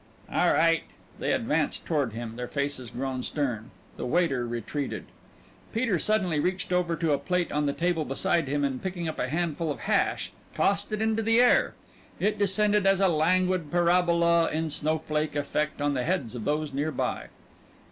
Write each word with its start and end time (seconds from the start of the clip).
"All 0.31 0.51
right." 0.51 0.85
They 1.19 1.31
advanced 1.31 1.85
toward 1.85 2.13
him, 2.13 2.35
their 2.35 2.47
faces 2.47 2.89
grown 2.89 3.21
stern. 3.21 3.69
The 3.97 4.05
waiter 4.07 4.47
retreated. 4.47 5.05
Peter 5.73 5.99
suddenly 5.99 6.39
reached 6.39 6.73
over 6.73 6.95
to 6.95 7.11
a 7.11 7.19
plate 7.19 7.51
on 7.51 7.67
the 7.67 7.71
table 7.73 8.03
beside 8.03 8.47
him 8.47 8.63
and 8.65 8.81
picking 8.81 9.07
up 9.07 9.19
a 9.19 9.29
handful 9.29 9.69
of 9.69 9.81
hash 9.81 10.31
tossed 10.55 10.91
it 10.91 11.03
into 11.03 11.21
the 11.21 11.39
air. 11.39 11.75
It 12.19 12.39
descended 12.39 12.87
as 12.87 12.99
a 12.99 13.07
languid 13.09 13.69
parabola 13.69 14.49
in 14.49 14.71
snowflake 14.71 15.35
effect 15.35 15.79
on 15.83 15.93
the 15.93 16.03
heads 16.03 16.33
of 16.33 16.45
those 16.45 16.73
near 16.73 16.91
by. 16.91 17.27